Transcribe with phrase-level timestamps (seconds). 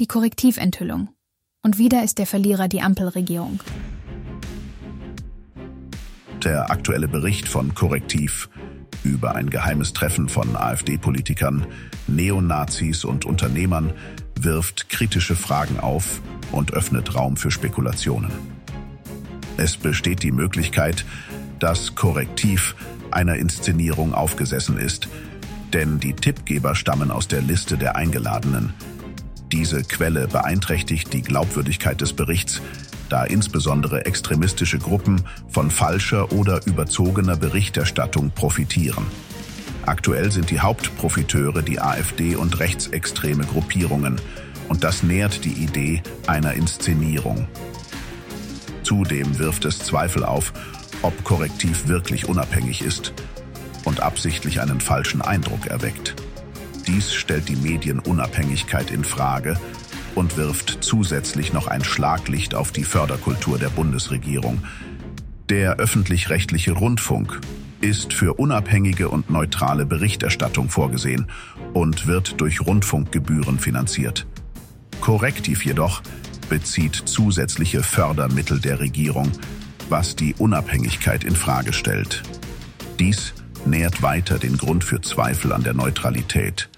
[0.00, 1.10] Die Korrektiventhüllung.
[1.62, 3.60] Und wieder ist der Verlierer die Ampelregierung.
[6.42, 8.48] Der aktuelle Bericht von Korrektiv
[9.04, 11.68] über ein geheimes Treffen von AfD-Politikern,
[12.08, 13.92] Neonazis und Unternehmern
[14.40, 16.20] wirft kritische Fragen auf
[16.50, 18.32] und öffnet Raum für Spekulationen.
[19.58, 21.04] Es besteht die Möglichkeit,
[21.60, 22.74] dass Korrektiv
[23.12, 25.06] einer Inszenierung aufgesessen ist,
[25.72, 28.74] denn die Tippgeber stammen aus der Liste der Eingeladenen.
[29.54, 32.60] Diese Quelle beeinträchtigt die Glaubwürdigkeit des Berichts,
[33.08, 39.06] da insbesondere extremistische Gruppen von falscher oder überzogener Berichterstattung profitieren.
[39.86, 44.20] Aktuell sind die Hauptprofiteure die AfD und rechtsextreme Gruppierungen,
[44.68, 47.46] und das nährt die Idee einer Inszenierung.
[48.82, 50.52] Zudem wirft es Zweifel auf,
[51.02, 53.12] ob Korrektiv wirklich unabhängig ist
[53.84, 56.16] und absichtlich einen falschen Eindruck erweckt.
[56.86, 59.58] Dies stellt die Medienunabhängigkeit in Frage
[60.14, 64.62] und wirft zusätzlich noch ein Schlaglicht auf die Förderkultur der Bundesregierung.
[65.48, 67.40] Der öffentlich-rechtliche Rundfunk
[67.80, 71.26] ist für unabhängige und neutrale Berichterstattung vorgesehen
[71.72, 74.26] und wird durch Rundfunkgebühren finanziert.
[75.00, 76.02] Korrektiv jedoch
[76.48, 79.30] bezieht zusätzliche Fördermittel der Regierung,
[79.88, 82.22] was die Unabhängigkeit in Frage stellt.
[82.98, 83.34] Dies
[83.66, 86.70] nährt weiter den Grund für Zweifel an der Neutralität.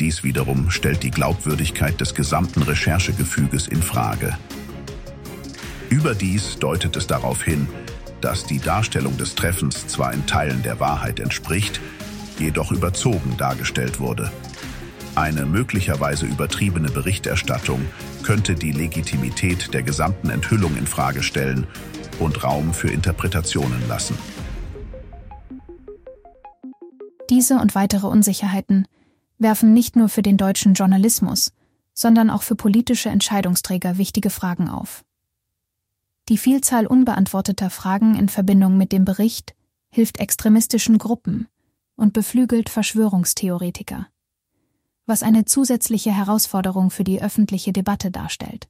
[0.00, 4.36] Dies wiederum stellt die Glaubwürdigkeit des gesamten Recherchegefüges in Frage.
[5.88, 7.68] Überdies deutet es darauf hin,
[8.20, 11.80] dass die Darstellung des Treffens zwar in Teilen der Wahrheit entspricht,
[12.38, 14.32] jedoch überzogen dargestellt wurde.
[15.14, 17.84] Eine möglicherweise übertriebene Berichterstattung
[18.24, 21.68] könnte die Legitimität der gesamten Enthüllung in Frage stellen
[22.18, 24.18] und Raum für Interpretationen lassen.
[27.30, 28.88] Diese und weitere Unsicherheiten
[29.44, 31.52] werfen nicht nur für den deutschen Journalismus,
[31.92, 35.04] sondern auch für politische Entscheidungsträger wichtige Fragen auf.
[36.30, 39.54] Die Vielzahl unbeantworteter Fragen in Verbindung mit dem Bericht
[39.90, 41.46] hilft extremistischen Gruppen
[41.94, 44.08] und beflügelt Verschwörungstheoretiker,
[45.04, 48.68] was eine zusätzliche Herausforderung für die öffentliche Debatte darstellt.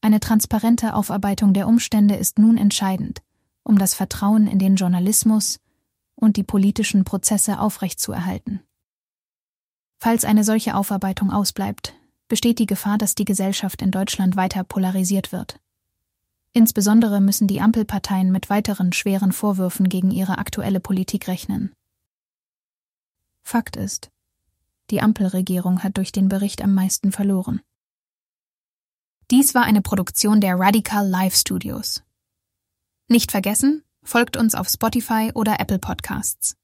[0.00, 3.22] Eine transparente Aufarbeitung der Umstände ist nun entscheidend,
[3.64, 5.58] um das Vertrauen in den Journalismus
[6.14, 8.60] und die politischen Prozesse aufrechtzuerhalten.
[10.02, 11.94] Falls eine solche Aufarbeitung ausbleibt,
[12.26, 15.60] besteht die Gefahr, dass die Gesellschaft in Deutschland weiter polarisiert wird.
[16.52, 21.74] Insbesondere müssen die Ampelparteien mit weiteren schweren Vorwürfen gegen ihre aktuelle Politik rechnen.
[23.42, 24.10] Fakt ist,
[24.88, 27.60] die Ampelregierung hat durch den Bericht am meisten verloren.
[29.30, 32.02] Dies war eine Produktion der Radical Live Studios.
[33.06, 36.56] Nicht vergessen, folgt uns auf Spotify oder Apple Podcasts.